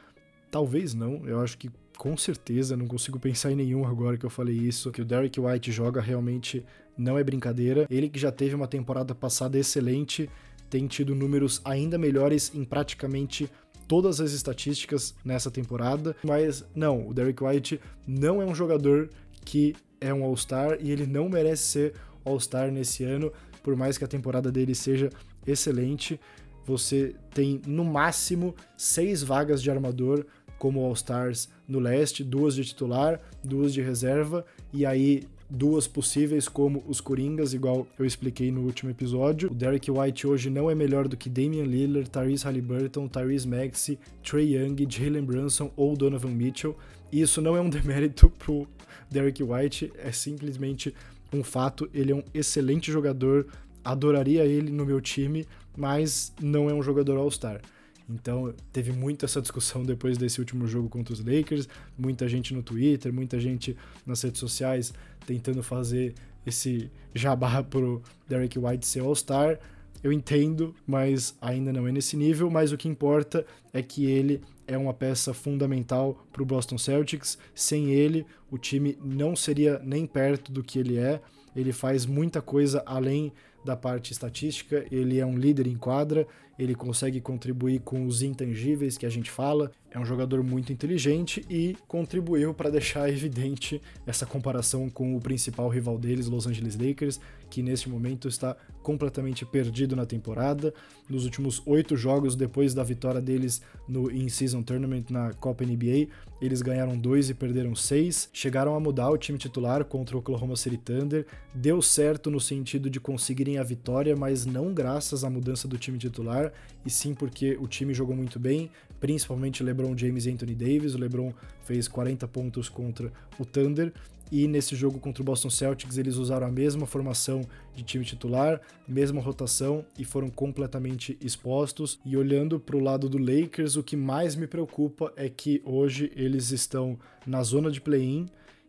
[0.49, 4.29] Talvez não, eu acho que com certeza, não consigo pensar em nenhum agora que eu
[4.29, 6.65] falei isso, que o Derek White joga realmente
[6.97, 7.87] não é brincadeira.
[7.89, 10.29] Ele que já teve uma temporada passada excelente,
[10.69, 13.49] tem tido números ainda melhores em praticamente
[13.87, 19.09] todas as estatísticas nessa temporada, mas não, o Derek White não é um jogador
[19.45, 21.93] que é um All-Star e ele não merece ser
[22.25, 25.09] All-Star nesse ano, por mais que a temporada dele seja
[25.45, 26.19] excelente.
[26.65, 30.25] Você tem no máximo seis vagas de armador
[30.57, 36.83] como All-Stars no leste, duas de titular, duas de reserva, e aí duas possíveis como
[36.87, 39.51] os Coringas, igual eu expliquei no último episódio.
[39.51, 43.99] O Derek White hoje não é melhor do que Damian Lillard, Tyrese Halliburton, Tyrese Maxey,
[44.23, 46.75] Trey Young, Jalen Brunson ou Donovan Mitchell.
[47.11, 48.67] E isso não é um demérito pro
[49.09, 50.93] Derek White, é simplesmente
[51.31, 51.89] um fato.
[51.93, 53.47] Ele é um excelente jogador,
[53.83, 57.61] adoraria ele no meu time, mas não é um jogador All-Star.
[58.09, 62.61] Então, teve muito essa discussão depois desse último jogo contra os Lakers, muita gente no
[62.61, 64.93] Twitter, muita gente nas redes sociais
[65.25, 66.13] tentando fazer
[66.45, 69.59] esse jabá pro Derek White ser All-Star.
[70.03, 72.49] Eu entendo, mas ainda não é nesse nível.
[72.49, 77.37] Mas o que importa é que ele é uma peça fundamental para o Boston Celtics.
[77.55, 81.21] Sem ele, o time não seria nem perto do que ele é.
[81.55, 83.31] Ele faz muita coisa além
[83.63, 88.97] da parte estatística, ele é um líder em quadra, ele consegue contribuir com os intangíveis
[88.97, 94.25] que a gente fala, é um jogador muito inteligente e contribuiu para deixar evidente essa
[94.25, 99.95] comparação com o principal rival deles, Los Angeles Lakers, que neste momento está completamente perdido
[99.95, 100.73] na temporada.
[101.07, 106.07] Nos últimos oito jogos, depois da vitória deles no In-Season Tournament na Copa NBA,
[106.41, 108.29] eles ganharam dois e perderam seis.
[108.33, 111.27] Chegaram a mudar o time titular contra o Oklahoma City Thunder.
[111.53, 115.97] Deu certo no sentido de conseguirem a vitória, mas não graças à mudança do time
[115.97, 116.51] titular,
[116.85, 120.95] e sim porque o time jogou muito bem, principalmente LeBron James e Anthony Davis.
[120.95, 123.91] O LeBron fez 40 pontos contra o Thunder
[124.31, 127.41] e nesse jogo contra o Boston Celtics eles usaram a mesma formação
[127.75, 131.99] de time titular, mesma rotação e foram completamente expostos.
[132.03, 136.11] E olhando para o lado do Lakers, o que mais me preocupa é que hoje
[136.15, 138.27] eles estão na zona de play-in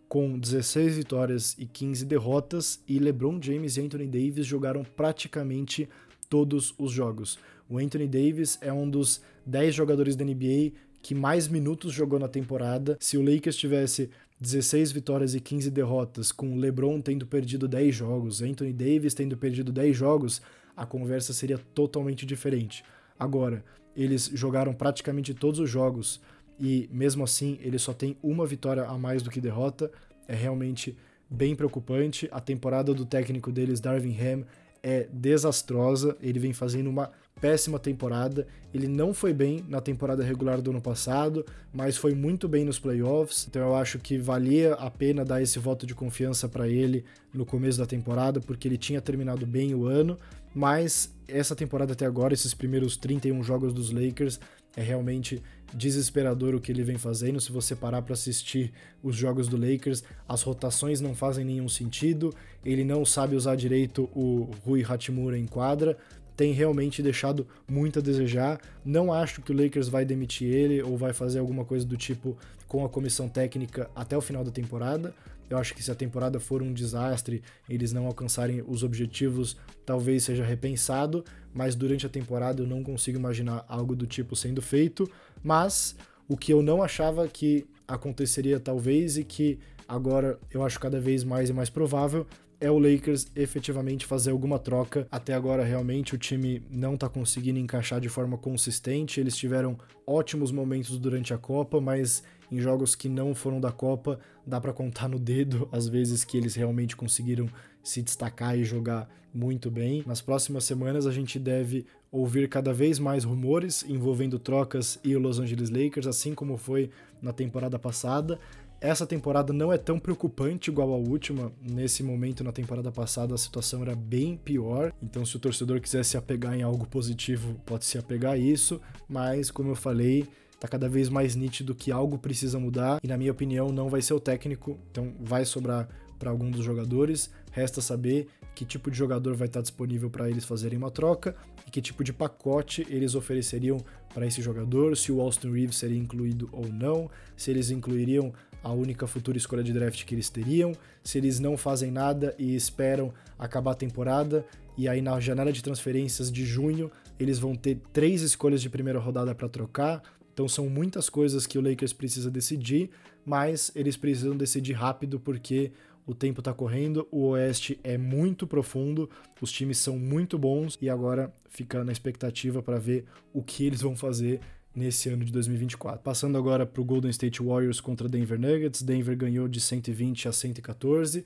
[0.09, 5.89] com 16 vitórias e 15 derrotas e LeBron James e Anthony Davis jogaram praticamente
[6.29, 7.39] todos os jogos.
[7.69, 12.29] O Anthony Davis é um dos 10 jogadores da NBA que mais minutos jogou na
[12.29, 12.97] temporada.
[13.01, 18.43] Se o Lakers tivesse 16 vitórias e 15 derrotas, com LeBron tendo perdido 10 jogos,
[18.43, 20.43] Anthony Davis tendo perdido 10 jogos,
[20.77, 22.83] a conversa seria totalmente diferente.
[23.19, 23.65] Agora,
[23.97, 26.21] eles jogaram praticamente todos os jogos
[26.59, 29.91] e mesmo assim ele só tem uma vitória a mais do que derrota.
[30.27, 30.97] É realmente
[31.29, 32.29] bem preocupante.
[32.31, 34.45] A temporada do técnico deles, Darvin Ham,
[34.83, 36.17] é desastrosa.
[36.21, 38.47] Ele vem fazendo uma péssima temporada.
[38.73, 42.79] Ele não foi bem na temporada regular do ano passado, mas foi muito bem nos
[42.79, 43.47] playoffs.
[43.49, 47.45] Então eu acho que valia a pena dar esse voto de confiança para ele no
[47.45, 50.19] começo da temporada, porque ele tinha terminado bem o ano.
[50.55, 54.39] Mas essa temporada até agora, esses primeiros 31 jogos dos Lakers,
[54.77, 57.41] é realmente desesperador o que ele vem fazendo.
[57.41, 62.35] Se você parar para assistir os jogos do Lakers, as rotações não fazem nenhum sentido.
[62.65, 65.97] Ele não sabe usar direito o Rui Hachimura em quadra
[66.37, 68.61] tem realmente deixado muito a desejar.
[68.85, 72.37] Não acho que o Lakers vai demitir ele ou vai fazer alguma coisa do tipo
[72.67, 75.15] com a comissão técnica até o final da temporada.
[75.49, 80.25] Eu acho que se a temporada for um desastre, eles não alcançarem os objetivos, talvez
[80.25, 85.11] seja repensado, mas durante a temporada eu não consigo imaginar algo do tipo sendo feito.
[85.43, 85.95] Mas
[86.29, 91.23] o que eu não achava que aconteceria talvez e que agora eu acho cada vez
[91.23, 92.27] mais e mais provável
[92.61, 95.07] é o Lakers efetivamente fazer alguma troca.
[95.11, 99.21] Até agora, realmente, o time não tá conseguindo encaixar de forma consistente.
[99.21, 104.19] Eles tiveram ótimos momentos durante a Copa, mas em jogos que não foram da Copa,
[104.47, 107.49] dá para contar no dedo as vezes que eles realmente conseguiram
[107.83, 110.05] se destacar e jogar muito bem.
[110.07, 115.19] Nas próximas semanas, a gente deve ouvir cada vez mais rumores envolvendo trocas e o
[115.19, 118.39] Los Angeles Lakers, assim como foi na temporada passada.
[118.81, 121.51] Essa temporada não é tão preocupante igual a última.
[121.61, 124.93] Nesse momento, na temporada passada, a situação era bem pior.
[125.03, 128.81] Então, se o torcedor quiser se apegar em algo positivo, pode se apegar a isso.
[129.09, 130.29] Mas, como eu falei,
[130.65, 132.99] tá cada vez mais nítido que algo precisa mudar.
[133.03, 134.79] E, na minha opinião, não vai ser o técnico.
[134.91, 137.31] Então, vai sobrar para algum dos jogadores.
[137.53, 141.35] Resta saber que tipo de jogador vai estar disponível para eles fazerem uma troca
[141.67, 143.79] e que tipo de pacote eles ofereceriam
[144.15, 148.73] para esse jogador, se o Austin Reeves seria incluído ou não, se eles incluiriam a
[148.73, 150.73] única futura escolha de draft que eles teriam,
[151.03, 154.47] se eles não fazem nada e esperam acabar a temporada,
[154.79, 158.99] e aí na janela de transferências de junho eles vão ter três escolhas de primeira
[158.99, 160.03] rodada para trocar,
[160.35, 162.91] Então são muitas coisas que o Lakers precisa decidir,
[163.25, 165.71] mas eles precisam decidir rápido porque
[166.05, 169.09] o tempo está correndo, o Oeste é muito profundo,
[169.41, 173.81] os times são muito bons e agora fica na expectativa para ver o que eles
[173.81, 174.41] vão fazer
[174.75, 176.03] nesse ano de 2024.
[176.03, 180.33] Passando agora para o Golden State Warriors contra Denver Nuggets, Denver ganhou de 120 a
[180.33, 181.25] 114.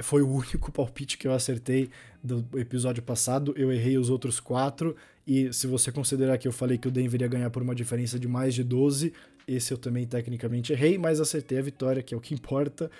[0.00, 1.90] Foi o único palpite que eu acertei
[2.22, 3.52] do episódio passado.
[3.56, 4.94] Eu errei os outros quatro.
[5.26, 8.18] E se você considerar que eu falei que o Denver ia ganhar por uma diferença
[8.18, 9.12] de mais de 12,
[9.46, 12.90] esse eu também tecnicamente errei, mas acertei a vitória, que é o que importa.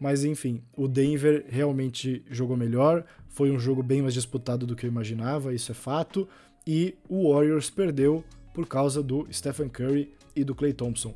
[0.00, 3.04] Mas enfim, o Denver realmente jogou melhor.
[3.28, 6.28] Foi um jogo bem mais disputado do que eu imaginava, isso é fato.
[6.66, 11.14] E o Warriors perdeu por causa do Stephen Curry e do Clay Thompson.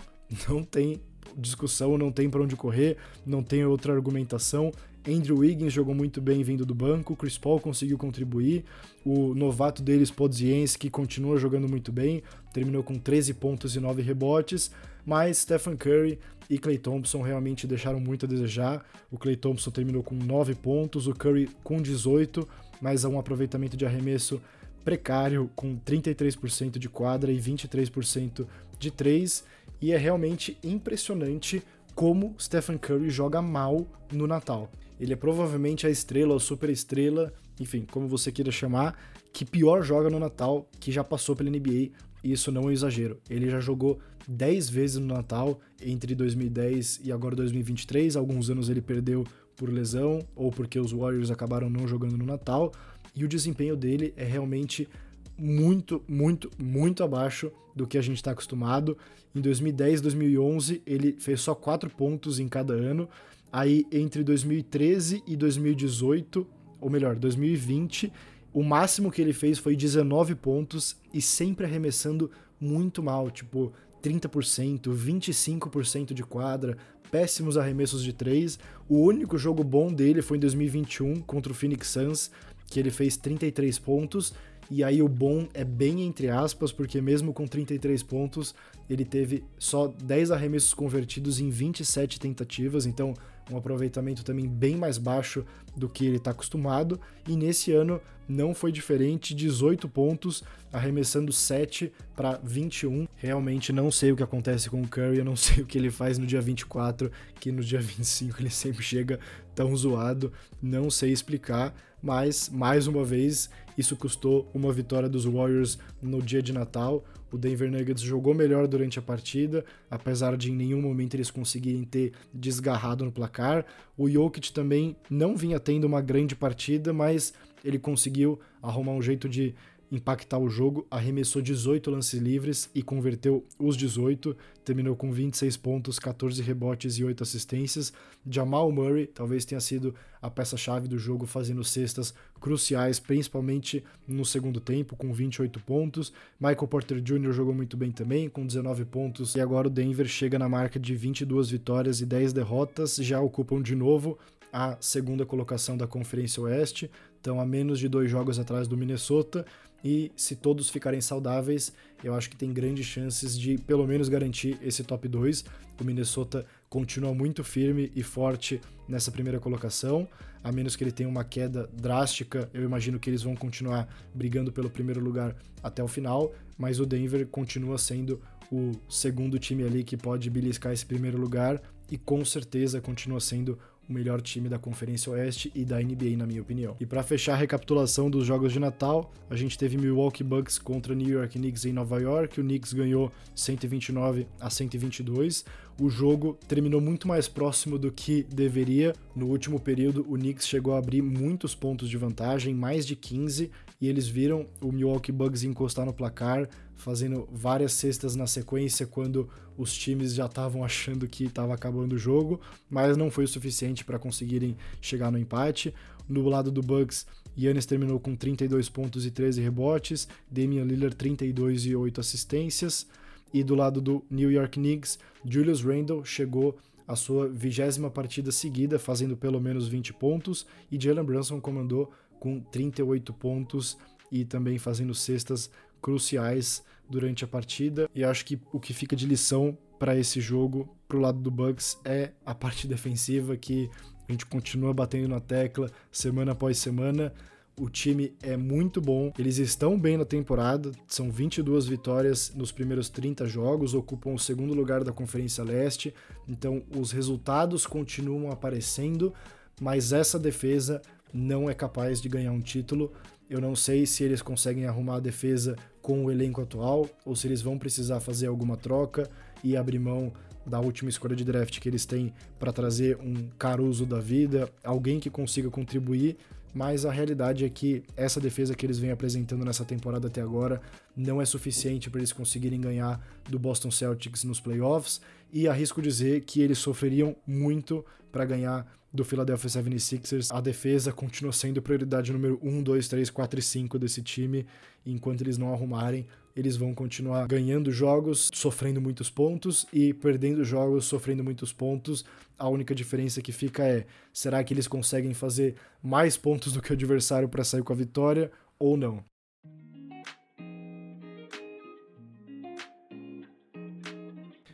[0.49, 1.01] Não tem
[1.37, 4.73] discussão, não tem para onde correr, não tem outra argumentação.
[5.07, 8.65] Andrew Wiggins jogou muito bem vindo do banco, Chris Paul conseguiu contribuir,
[9.05, 14.71] o novato deles, Podzienski, continua jogando muito bem, terminou com 13 pontos e 9 rebotes,
[15.05, 18.85] mas Stephen Curry e Clay Thompson realmente deixaram muito a desejar.
[19.11, 22.47] O Clay Thompson terminou com 9 pontos, o Curry com 18,
[22.81, 24.41] mas um aproveitamento de arremesso
[24.85, 28.47] precário, com 33% de quadra e 23%
[28.79, 29.45] de 3,
[29.81, 31.63] e é realmente impressionante
[31.95, 34.71] como Stephen Curry joga mal no Natal.
[35.03, 38.97] Ele é provavelmente a estrela ou super estrela, enfim, como você queira chamar,
[39.33, 41.91] que pior joga no Natal, que já passou pela NBA,
[42.23, 43.19] e isso não é um exagero.
[43.29, 48.15] Ele já jogou 10 vezes no Natal entre 2010 e agora 2023.
[48.15, 49.25] Alguns anos ele perdeu
[49.57, 52.71] por lesão ou porque os Warriors acabaram não jogando no Natal,
[53.13, 54.89] e o desempenho dele é realmente
[55.37, 58.97] muito, muito, muito abaixo do que a gente está acostumado.
[59.35, 63.09] Em 2010 e 2011, ele fez só 4 pontos em cada ano.
[63.53, 66.47] Aí, entre 2013 e 2018,
[66.81, 68.11] ou melhor, 2020,
[68.53, 74.89] o máximo que ele fez foi 19 pontos e sempre arremessando muito mal, tipo 30%,
[74.89, 76.79] 25% de quadra,
[77.11, 78.59] péssimos arremessos de 3.
[78.89, 82.31] O único jogo bom dele foi em 2021 contra o Phoenix Suns,
[82.67, 84.33] que ele fez 33 pontos.
[84.71, 88.55] E aí o bom é bem entre aspas, porque mesmo com 33 pontos,
[88.89, 93.13] ele teve só 10 arremessos convertidos em 27 tentativas, então
[93.53, 95.45] um aproveitamento também bem mais baixo
[95.77, 97.01] do que ele está acostumado.
[97.29, 103.07] E nesse ano não foi diferente, 18 pontos, arremessando 7 para 21.
[103.17, 105.91] Realmente não sei o que acontece com o Curry, eu não sei o que ele
[105.91, 107.11] faz no dia 24,
[107.41, 109.19] que no dia 25 ele sempre chega
[109.55, 115.79] tão zoado, não sei explicar, mas mais uma vez isso custou uma vitória dos Warriors
[116.01, 117.05] no dia de Natal.
[117.33, 121.83] O Denver Nuggets jogou melhor durante a partida, apesar de em nenhum momento eles conseguirem
[121.83, 123.65] ter desgarrado no placar.
[123.97, 127.33] O Jokic também não vinha tendo uma grande partida, mas
[127.65, 129.55] ele conseguiu arrumar um jeito de
[129.93, 135.99] impactar o jogo, arremessou 18 lances livres e converteu os 18, terminou com 26 pontos,
[135.99, 137.93] 14 rebotes e 8 assistências.
[138.27, 144.61] Jamal Murray talvez tenha sido a peça-chave do jogo, fazendo cestas cruciais, principalmente no segundo
[144.61, 146.11] tempo, com 28 pontos.
[146.41, 147.33] Michael Porter Jr.
[147.33, 150.97] jogou muito bem também, com 19 pontos, e agora o Denver chega na marca de
[150.97, 154.19] 22 vitórias e 10 derrotas, já ocupam de novo
[154.53, 159.47] a segunda colocação da Conferência Oeste, estão a menos de dois jogos atrás do Minnesota
[159.85, 164.59] e se todos ficarem saudáveis, eu acho que tem grandes chances de pelo menos garantir
[164.63, 165.45] esse top 2.
[165.81, 170.09] O Minnesota continua muito firme e forte nessa primeira colocação,
[170.43, 174.53] a menos que ele tenha uma queda drástica, eu imagino que eles vão continuar brigando
[174.53, 179.83] pelo primeiro lugar até o final, mas o Denver continua sendo o segundo time ali
[179.83, 183.59] que pode beliscar esse primeiro lugar e com certeza continua sendo
[183.93, 186.77] melhor time da Conferência Oeste e da NBA, na minha opinião.
[186.81, 190.95] E para fechar a recapitulação dos jogos de Natal, a gente teve Milwaukee Bucks contra
[190.95, 192.41] New York Knicks em Nova York.
[192.41, 195.45] O Knicks ganhou 129 a 122.
[195.81, 198.95] O jogo terminou muito mais próximo do que deveria.
[199.17, 203.51] No último período, o Knicks chegou a abrir muitos pontos de vantagem, mais de 15,
[203.81, 209.29] e eles viram o Milwaukee Bucks encostar no placar, fazendo várias cestas na sequência quando
[209.57, 213.85] os times já estavam achando que estava acabando o jogo, mas não foi o suficiente
[213.85, 215.75] para conseguirem chegar no empate.
[216.09, 217.07] No lado do Bucks,
[217.39, 222.87] Yannis terminou com 32 pontos e 13 rebotes, Damian Lillard 32 e 8 assistências.
[223.33, 228.79] E do lado do New York Knicks, Julius Randle chegou à sua vigésima partida seguida,
[228.79, 233.79] fazendo pelo menos 20 pontos, e Jalen Brunson comandou com 38 pontos
[234.11, 235.51] e também fazendo cestas
[235.83, 237.91] cruciais durante a partida.
[237.95, 241.77] E acho que o que fica de lição para esse jogo, pro lado do Bucks,
[241.85, 243.69] é a parte defensiva que
[244.09, 247.13] a gente continua batendo na tecla semana após semana.
[247.59, 252.89] O time é muito bom, eles estão bem na temporada, são 22 vitórias nos primeiros
[252.89, 255.95] 30 jogos, ocupam o segundo lugar da Conferência Leste,
[256.27, 259.13] então os resultados continuam aparecendo,
[259.61, 260.81] mas essa defesa
[261.13, 262.91] não é capaz de ganhar um título.
[263.29, 267.27] Eu não sei se eles conseguem arrumar a defesa com o elenco atual ou se
[267.27, 269.09] eles vão precisar fazer alguma troca
[269.43, 270.13] e abrir mão
[270.47, 274.99] da última escolha de draft que eles têm para trazer um Caruso da vida, alguém
[274.99, 276.17] que consiga contribuir,
[276.55, 280.61] mas a realidade é que essa defesa que eles vêm apresentando nessa temporada até agora
[280.95, 285.01] não é suficiente para eles conseguirem ganhar do Boston Celtics nos playoffs
[285.33, 290.29] e arrisco dizer que eles sofreriam muito para ganhar do Philadelphia 76ers.
[290.31, 294.47] A defesa continua sendo prioridade número 1, 2, 3, 4 e 5 desse time,
[294.87, 300.87] enquanto eles não arrumarem eles vão continuar ganhando jogos, sofrendo muitos pontos e perdendo jogos,
[300.87, 302.05] sofrendo muitos pontos.
[302.39, 306.71] A única diferença que fica é: será que eles conseguem fazer mais pontos do que
[306.71, 309.12] o adversário para sair com a vitória ou não?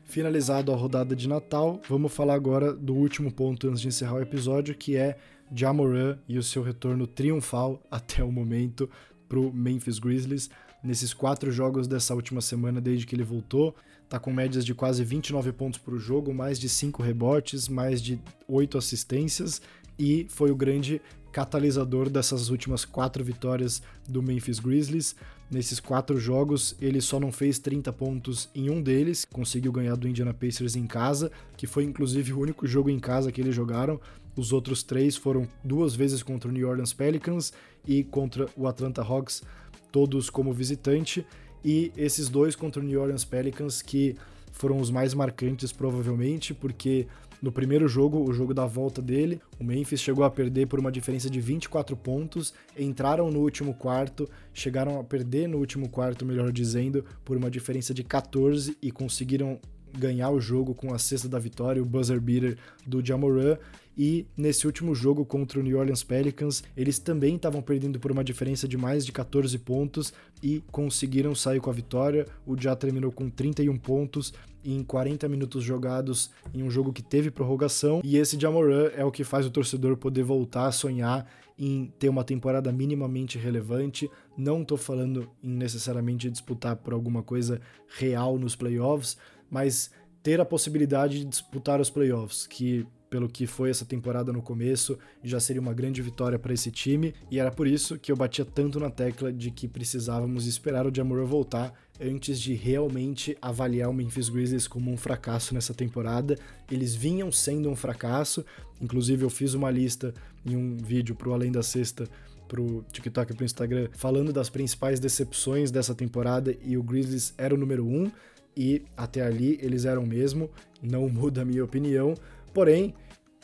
[0.08, 4.22] Finalizado a rodada de Natal, vamos falar agora do último ponto antes de encerrar o
[4.22, 5.18] episódio, que é
[5.54, 8.88] Jamoran e o seu retorno triunfal até o momento
[9.28, 10.48] para o Memphis Grizzlies
[10.82, 13.76] nesses quatro jogos dessa última semana desde que ele voltou.
[14.08, 18.18] Tá com médias de quase 29 pontos por jogo, mais de 5 rebotes, mais de
[18.48, 19.60] 8 assistências
[19.98, 21.02] e foi o grande
[21.38, 25.14] catalisador dessas últimas quatro vitórias do Memphis Grizzlies.
[25.48, 30.08] Nesses quatro jogos, ele só não fez 30 pontos em um deles, conseguiu ganhar do
[30.08, 34.00] Indiana Pacers em casa, que foi inclusive o único jogo em casa que eles jogaram.
[34.34, 37.52] Os outros três foram duas vezes contra o New Orleans Pelicans
[37.86, 39.44] e contra o Atlanta Hawks
[39.92, 41.24] todos como visitante,
[41.64, 44.16] e esses dois contra o New Orleans Pelicans que
[44.50, 47.06] foram os mais marcantes provavelmente, porque
[47.40, 50.90] no primeiro jogo, o jogo da volta dele, o Memphis chegou a perder por uma
[50.90, 56.50] diferença de 24 pontos, entraram no último quarto, chegaram a perder no último quarto, melhor
[56.50, 59.60] dizendo, por uma diferença de 14 e conseguiram
[59.96, 63.56] ganhar o jogo com a cesta da vitória, o buzzer beater do Jamoran.
[63.96, 68.22] E nesse último jogo contra o New Orleans Pelicans, eles também estavam perdendo por uma
[68.22, 72.24] diferença de mais de 14 pontos e conseguiram sair com a vitória.
[72.46, 74.32] O Já terminou com 31 pontos
[74.64, 78.00] em 40 minutos jogados em um jogo que teve prorrogação.
[78.04, 81.28] E esse Jamoran é o que faz o torcedor poder voltar a sonhar
[81.58, 84.08] em ter uma temporada minimamente relevante.
[84.36, 87.60] Não estou falando em necessariamente disputar por alguma coisa
[87.98, 89.16] real nos playoffs,
[89.50, 89.90] mas
[90.22, 94.98] ter a possibilidade de disputar os playoffs, que pelo que foi essa temporada no começo,
[95.22, 98.44] já seria uma grande vitória para esse time, e era por isso que eu batia
[98.44, 103.92] tanto na tecla de que precisávamos esperar o Jamura voltar antes de realmente avaliar o
[103.92, 106.36] Memphis Grizzlies como um fracasso nessa temporada.
[106.70, 108.44] Eles vinham sendo um fracasso,
[108.80, 110.14] inclusive eu fiz uma lista
[110.46, 112.08] em um vídeo pro Além da Sexta
[112.46, 117.54] pro TikTok e pro Instagram, falando das principais decepções dessa temporada e o Grizzlies era
[117.54, 118.10] o número um
[118.58, 120.50] e até ali eles eram mesmo,
[120.82, 122.14] não muda a minha opinião,
[122.52, 122.92] porém,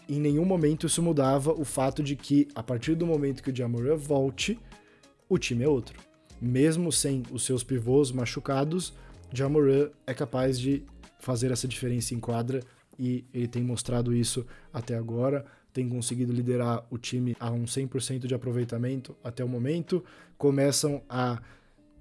[0.09, 3.57] em nenhum momento isso mudava o fato de que a partir do momento que o
[3.57, 4.59] Jamora volte,
[5.29, 5.99] o time é outro.
[6.43, 8.93] Mesmo sem os seus pivôs machucados,
[9.33, 10.85] Jamoran é capaz de
[11.21, 12.61] fazer essa diferença em quadra
[12.99, 18.27] e ele tem mostrado isso até agora, tem conseguido liderar o time a um 100%
[18.27, 20.05] de aproveitamento até o momento,
[20.37, 21.41] começam a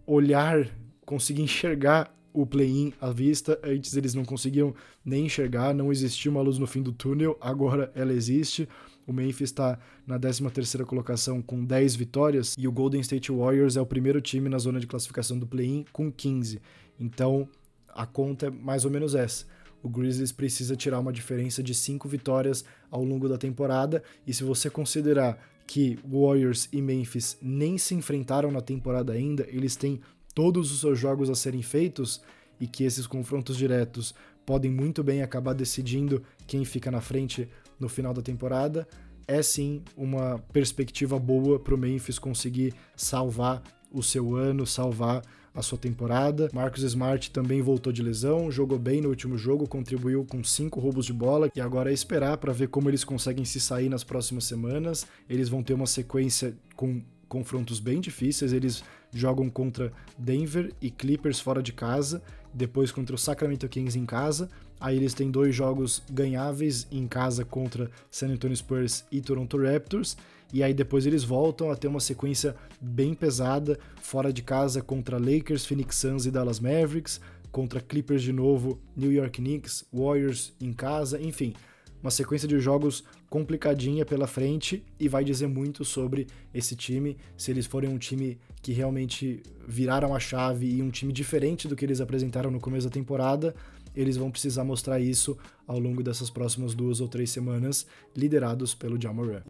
[0.05, 0.67] olhar,
[1.05, 3.59] conseguir enxergar o play-in à vista.
[3.63, 4.73] Antes eles não conseguiam
[5.05, 8.67] nem enxergar, não existia uma luz no fim do túnel, agora ela existe.
[9.05, 9.77] O Memphis está
[10.07, 14.49] na 13ª colocação com 10 vitórias e o Golden State Warriors é o primeiro time
[14.49, 16.61] na zona de classificação do play-in com 15.
[16.99, 17.47] Então,
[17.89, 19.45] a conta é mais ou menos essa.
[19.83, 24.43] O Grizzlies precisa tirar uma diferença de 5 vitórias ao longo da temporada e se
[24.43, 29.99] você considerar que Warriors e Memphis nem se enfrentaram na temporada ainda, eles têm
[30.33, 32.21] todos os seus jogos a serem feitos
[32.59, 34.13] e que esses confrontos diretos
[34.45, 37.47] podem muito bem acabar decidindo quem fica na frente
[37.79, 38.87] no final da temporada,
[39.27, 43.61] é sim uma perspectiva boa para o Memphis conseguir salvar
[43.91, 45.21] o seu ano, salvar
[45.53, 46.49] a sua temporada.
[46.51, 51.05] Marcus Smart também voltou de lesão, jogou bem no último jogo, contribuiu com cinco roubos
[51.05, 54.45] de bola e agora é esperar para ver como eles conseguem se sair nas próximas
[54.45, 55.05] semanas.
[55.29, 58.51] Eles vão ter uma sequência com confrontos bem difíceis.
[58.51, 62.21] Eles jogam contra Denver e Clippers fora de casa,
[62.53, 64.49] depois contra o Sacramento Kings em casa.
[64.79, 70.17] Aí eles têm dois jogos ganháveis em casa contra San Antonio Spurs e Toronto Raptors.
[70.51, 75.17] E aí depois eles voltam a ter uma sequência bem pesada fora de casa contra
[75.17, 77.19] Lakers, Phoenix Suns e Dallas Mavericks,
[77.51, 81.53] contra Clippers de novo, New York Knicks, Warriors em casa, enfim,
[82.01, 83.03] uma sequência de jogos
[83.33, 88.37] complicadinha pela frente e vai dizer muito sobre esse time, se eles forem um time
[88.61, 92.87] que realmente viraram a chave e um time diferente do que eles apresentaram no começo
[92.87, 93.55] da temporada,
[93.95, 99.01] eles vão precisar mostrar isso ao longo dessas próximas duas ou três semanas, liderados pelo
[99.01, 99.41] Jamoran.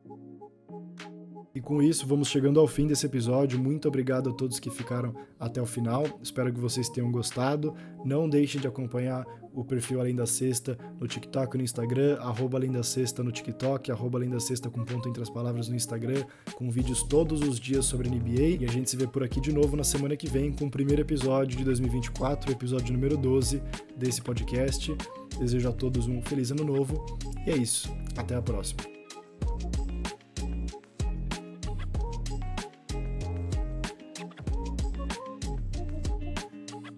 [1.53, 3.59] E com isso, vamos chegando ao fim desse episódio.
[3.59, 6.05] Muito obrigado a todos que ficaram até o final.
[6.23, 7.75] Espero que vocês tenham gostado.
[8.05, 12.57] Não deixem de acompanhar o perfil Além da Sexta no TikTok e no Instagram, arroba
[12.57, 15.75] Além da Sexta no TikTok, arroba Além da Sexta com ponto entre as palavras no
[15.75, 16.23] Instagram,
[16.55, 18.61] com vídeos todos os dias sobre NBA.
[18.61, 20.71] E a gente se vê por aqui de novo na semana que vem com o
[20.71, 23.61] primeiro episódio de 2024, episódio número 12
[23.95, 24.95] desse podcast.
[25.39, 27.05] Desejo a todos um feliz ano novo.
[27.45, 27.91] E é isso.
[28.15, 29.02] Até a próxima.